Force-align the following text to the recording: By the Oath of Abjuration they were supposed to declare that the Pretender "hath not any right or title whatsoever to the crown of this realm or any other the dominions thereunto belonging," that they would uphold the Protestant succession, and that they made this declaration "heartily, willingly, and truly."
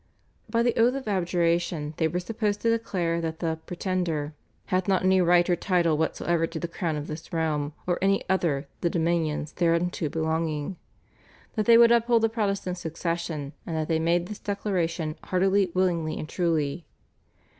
By 0.49 0.63
the 0.63 0.73
Oath 0.79 0.95
of 0.95 1.07
Abjuration 1.07 1.93
they 1.97 2.07
were 2.07 2.19
supposed 2.19 2.59
to 2.61 2.71
declare 2.71 3.21
that 3.21 3.37
the 3.37 3.59
Pretender 3.67 4.33
"hath 4.65 4.87
not 4.87 5.03
any 5.03 5.21
right 5.21 5.47
or 5.47 5.55
title 5.55 5.95
whatsoever 5.95 6.47
to 6.47 6.59
the 6.59 6.67
crown 6.67 6.95
of 6.95 7.05
this 7.05 7.31
realm 7.31 7.73
or 7.85 7.99
any 8.01 8.27
other 8.27 8.67
the 8.79 8.89
dominions 8.89 9.51
thereunto 9.51 10.09
belonging," 10.09 10.77
that 11.53 11.67
they 11.67 11.77
would 11.77 11.91
uphold 11.91 12.23
the 12.23 12.29
Protestant 12.29 12.79
succession, 12.79 13.53
and 13.67 13.75
that 13.75 13.87
they 13.89 13.99
made 13.99 14.25
this 14.25 14.39
declaration 14.39 15.17
"heartily, 15.25 15.69
willingly, 15.75 16.17
and 16.17 16.27
truly." 16.27 16.87